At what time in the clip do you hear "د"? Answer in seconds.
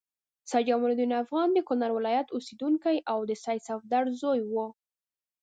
1.53-1.59, 3.29-3.31